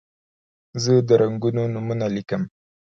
زه 0.83 0.93
د 1.07 1.09
رنګونو 1.21 1.63
نومونه 1.73 2.05
لیکم. 2.15 2.41